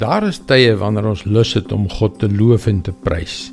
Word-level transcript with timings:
Daar 0.00 0.24
is 0.24 0.38
tye 0.48 0.72
wanneer 0.80 1.10
ons 1.10 1.24
lus 1.28 1.52
het 1.52 1.72
om 1.72 1.84
God 1.90 2.14
te 2.22 2.28
loof 2.32 2.66
en 2.70 2.80
te 2.80 2.92
prys. 3.04 3.50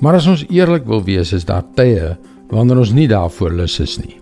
Maar 0.00 0.16
as 0.18 0.28
ons 0.30 0.44
eerlik 0.48 0.86
wil 0.88 1.02
wees, 1.04 1.34
is 1.36 1.44
daar 1.44 1.64
tye 1.76 2.14
wanneer 2.48 2.80
ons 2.80 2.94
nie 2.96 3.08
daarvoor 3.10 3.52
lus 3.58 3.76
is 3.84 3.98
nie. 4.00 4.16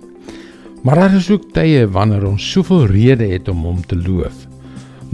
Maar 0.83 1.05
daar 1.05 1.15
is 1.21 1.31
ook 1.31 1.53
tye 1.55 1.87
wanneer 1.87 2.27
ons 2.27 2.51
soveel 2.51 2.89
redes 2.91 3.31
het 3.31 3.49
om 3.49 3.63
hom 3.69 3.79
te 3.87 3.97
loof, 3.97 4.35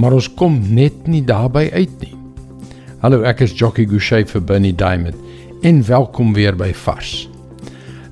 maar 0.01 0.17
ons 0.17 0.31
kom 0.35 0.57
net 0.73 1.07
nie 1.07 1.23
daarby 1.27 1.69
uit 1.77 1.93
nie. 2.01 2.17
Hallo, 3.05 3.21
ek 3.29 3.45
is 3.45 3.55
Jockey 3.57 3.87
Gouchee 3.89 4.25
vir 4.25 4.45
Bernie 4.45 4.75
Diamond 4.75 5.17
en 5.63 5.85
welkom 5.85 6.33
weer 6.35 6.57
by 6.57 6.73
Vars. 6.73 7.29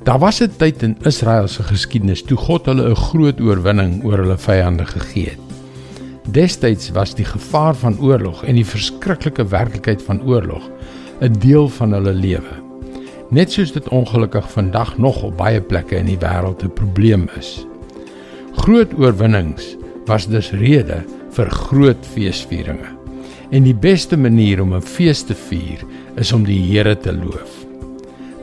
Daar 0.04 0.20
was 0.20 0.40
'n 0.40 0.52
tyd 0.56 0.82
in 0.82 0.96
Israel 1.04 1.48
se 1.48 1.62
geskiedenis 1.62 2.22
toe 2.22 2.36
God 2.36 2.66
hulle 2.66 2.90
'n 2.90 2.96
groot 2.96 3.40
oorwinning 3.40 4.04
oor 4.04 4.18
hulle 4.18 4.38
vyande 4.38 4.84
gegee 4.84 5.24
het. 5.24 5.47
Destyds 6.28 6.90
was 6.92 7.14
die 7.16 7.24
gevaar 7.24 7.74
van 7.74 7.94
oorlog 8.04 8.42
en 8.44 8.58
die 8.58 8.66
verskriklike 8.66 9.46
werklikheid 9.48 10.02
van 10.04 10.20
oorlog 10.28 10.64
'n 11.20 11.32
deel 11.40 11.68
van 11.68 11.92
hulle 11.92 12.12
lewe. 12.12 12.54
Net 13.30 13.52
soos 13.52 13.72
dit 13.72 13.88
ongelukkig 13.88 14.50
vandag 14.50 14.98
nog 14.98 15.22
op 15.22 15.36
baie 15.36 15.60
plekke 15.60 15.96
in 15.96 16.06
die 16.06 16.18
wêreld 16.18 16.62
'n 16.64 16.72
probleem 16.72 17.28
is. 17.38 17.66
Groot 18.56 18.92
oorwinnings 18.98 19.76
was 20.04 20.26
dus 20.26 20.50
rede 20.50 21.04
vir 21.30 21.50
groot 21.50 22.06
feesvieringe. 22.12 22.92
En 23.50 23.62
die 23.62 23.74
beste 23.74 24.16
manier 24.16 24.60
om 24.62 24.74
'n 24.74 24.82
fees 24.82 25.22
te 25.22 25.34
vier 25.34 25.80
is 26.16 26.32
om 26.32 26.44
die 26.44 26.60
Here 26.60 26.98
te 26.98 27.12
loof. 27.12 27.66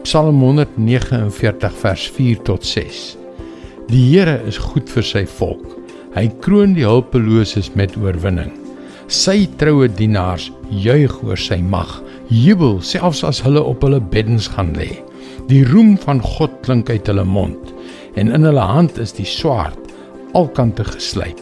Psalm 0.02 0.40
149 0.40 1.74
vers 1.74 2.10
4 2.10 2.42
tot 2.42 2.66
6. 2.66 3.18
Die 3.88 4.18
Here 4.18 4.42
is 4.48 4.58
goed 4.58 4.90
vir 4.90 5.04
sy 5.04 5.26
volk 5.26 5.75
Hy 6.16 6.30
kroon 6.40 6.78
die 6.78 6.86
hulpeloses 6.88 7.74
met 7.76 7.98
oorwinning. 8.00 8.54
Sy 9.12 9.50
troue 9.60 9.90
dienaars 9.92 10.48
juig 10.72 11.12
oor 11.28 11.40
sy 11.40 11.58
mag, 11.60 11.90
jubel 12.32 12.78
selfs 12.80 13.26
as 13.28 13.42
hulle 13.44 13.60
op 13.60 13.84
hulle 13.84 14.00
beddens 14.00 14.48
gaan 14.54 14.72
lê. 14.78 14.94
Die 15.50 15.66
roem 15.68 15.98
van 16.06 16.22
God 16.24 16.54
klink 16.64 16.88
uit 16.90 17.12
hulle 17.12 17.26
mond 17.28 17.74
en 18.16 18.32
in 18.32 18.48
hulle 18.48 18.64
hand 18.64 18.96
is 19.04 19.12
die 19.18 19.28
swaard 19.28 19.92
alkante 20.36 20.86
geslyp. 20.88 21.42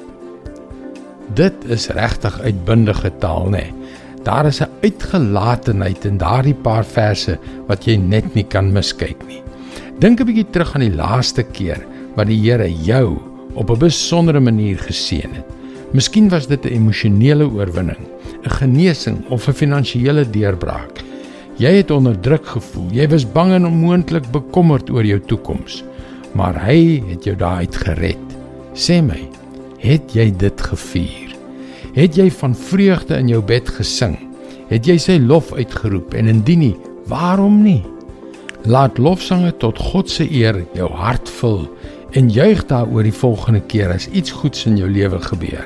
Dit 1.38 1.54
is 1.72 1.92
regtig 1.94 2.36
uitbundige 2.42 3.12
taal, 3.22 3.54
nê? 3.54 3.70
Daar 4.26 4.50
is 4.50 4.62
'n 4.62 4.74
uitgelatenheid 4.82 6.06
in 6.06 6.18
daardie 6.18 6.58
paar 6.58 6.86
verse 6.86 7.38
wat 7.68 7.86
jy 7.86 7.98
net 7.98 8.36
nie 8.36 8.44
kan 8.44 8.74
miskyk 8.74 9.22
nie. 9.28 9.44
Dink 10.00 10.20
'n 10.20 10.26
bietjie 10.26 10.52
terug 10.52 10.76
aan 10.76 10.90
die 10.90 10.98
laaste 10.98 11.44
keer 11.44 11.86
wat 12.16 12.28
die 12.28 12.42
Here 12.42 12.70
jou 12.70 13.33
op 13.54 13.70
'n 13.70 13.80
besondere 13.80 14.40
manier 14.40 14.78
geseën 14.78 15.34
het. 15.34 15.46
Miskien 15.92 16.30
was 16.30 16.48
dit 16.48 16.66
'n 16.66 16.74
emosionele 16.74 17.50
oorwinning, 17.50 18.08
'n 18.44 18.50
genesing 18.50 19.18
of 19.30 19.48
'n 19.48 19.54
finansiële 19.54 20.30
deurbraak. 20.30 21.04
Jy 21.58 21.70
het 21.70 21.92
onder 21.92 22.20
druk 22.20 22.46
gevoel. 22.46 22.88
Jy 22.92 23.08
was 23.10 23.32
bang 23.32 23.52
en 23.54 23.66
onmoontlik 23.66 24.32
bekommerd 24.32 24.90
oor 24.90 25.06
jou 25.06 25.20
toekoms, 25.20 25.84
maar 26.32 26.66
hy 26.66 27.04
het 27.10 27.24
jou 27.24 27.36
daaruit 27.36 27.76
gered. 27.76 28.18
Sê 28.74 29.04
my, 29.06 29.30
het 29.78 30.14
jy 30.14 30.32
dit 30.38 30.62
gevier? 30.62 31.36
Het 31.94 32.16
jy 32.16 32.32
van 32.32 32.56
vreugde 32.56 33.18
in 33.18 33.28
jou 33.28 33.42
bed 33.42 33.70
gesing? 33.70 34.18
Het 34.68 34.86
jy 34.86 34.98
sy 34.98 35.18
lof 35.22 35.54
uitgeroep 35.54 36.14
en 36.14 36.28
indien 36.28 36.60
nie, 36.60 36.76
waarom 37.06 37.62
nie? 37.64 37.84
Laat 38.66 38.98
lofsange 38.98 39.52
tot 39.58 39.78
God 39.78 40.10
se 40.10 40.26
eer 40.32 40.64
jou 40.74 40.90
hart 40.90 41.30
vul 41.30 41.68
en 42.14 42.30
juig 42.30 42.66
daaroor 42.70 43.04
die 43.08 43.16
volgende 43.16 43.62
keer 43.70 43.94
as 43.94 44.08
iets 44.14 44.32
goeds 44.32 44.66
in 44.70 44.78
jou 44.78 44.90
lewe 44.90 45.20
gebeur. 45.22 45.66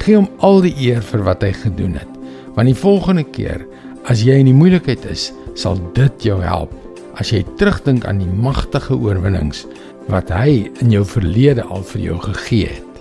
Gee 0.00 0.16
hom 0.16 0.28
al 0.44 0.62
die 0.64 0.74
eer 0.88 1.02
vir 1.04 1.24
wat 1.26 1.44
hy 1.44 1.52
gedoen 1.56 1.96
het, 2.00 2.12
want 2.56 2.70
die 2.70 2.78
volgende 2.78 3.24
keer 3.24 3.66
as 4.08 4.22
jy 4.24 4.38
in 4.40 4.48
die 4.48 4.56
moeilikheid 4.56 5.04
is, 5.10 5.30
sal 5.58 5.78
dit 5.96 6.28
jou 6.28 6.38
help 6.42 6.72
as 7.16 7.32
jy 7.32 7.42
terugdink 7.56 8.04
aan 8.08 8.20
die 8.20 8.28
magtige 8.28 8.96
oorwinnings 8.96 9.64
wat 10.12 10.30
hy 10.30 10.66
in 10.84 10.92
jou 10.92 11.02
verlede 11.08 11.64
al 11.64 11.84
vir 11.92 12.02
jou 12.10 12.18
gegee 12.28 12.68
het. 12.76 13.00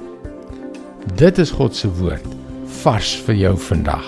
Dit 1.19 1.39
is 1.39 1.51
God 1.53 1.75
se 1.75 1.91
woord 1.99 2.25
vars 2.81 3.11
vir 3.27 3.37
jou 3.37 3.53
vandag. 3.67 4.05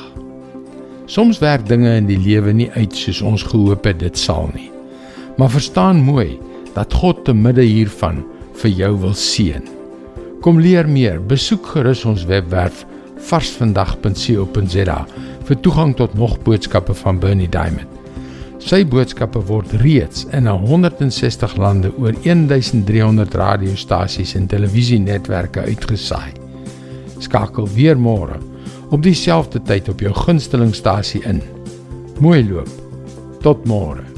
Soms 1.07 1.39
werk 1.39 1.67
dinge 1.69 1.93
in 1.99 2.07
die 2.09 2.19
lewe 2.19 2.51
nie 2.55 2.69
uit 2.75 2.95
soos 2.95 3.21
ons 3.23 3.45
gehoop 3.47 3.85
het 3.87 3.99
dit 4.01 4.17
sal 4.19 4.49
nie. 4.55 4.71
Maar 5.37 5.53
verstaan 5.53 6.01
mooi 6.03 6.39
dat 6.75 6.93
God 6.93 7.23
te 7.25 7.35
midde 7.35 7.63
hiervan 7.63 8.23
vir 8.61 8.73
jou 8.81 8.93
wil 9.03 9.13
seën. 9.17 9.65
Kom 10.41 10.61
leer 10.61 10.87
meer, 10.89 11.19
besoek 11.19 11.65
gerus 11.73 12.05
ons 12.05 12.25
webwerf 12.29 12.85
varsvandag.co.za 13.27 14.97
vir 15.47 15.61
toegang 15.65 15.93
tot 15.97 16.13
nog 16.17 16.37
boodskappe 16.45 16.95
van 17.01 17.19
Bernie 17.19 17.49
Diamond. 17.49 17.93
Sy 18.67 18.81
boodskappe 18.89 19.39
word 19.47 19.71
reeds 19.83 20.25
in 20.35 20.49
160 20.49 21.55
lande 21.61 21.91
oor 22.01 22.17
1300 22.25 23.37
radiostasies 23.37 24.33
en 24.35 24.49
televisienetwerke 24.49 25.63
uitgesaai. 25.69 26.33
Skakel 27.23 27.69
weer 27.77 27.97
môre 27.97 28.41
op 28.91 29.03
dieselfde 29.03 29.61
tyd 29.67 29.89
op 29.91 30.03
jou 30.03 30.13
gunstelingstasie 30.15 31.23
in. 31.27 31.41
Mooi 32.19 32.43
loop. 32.49 32.71
Tot 33.43 33.65
môre. 33.69 34.16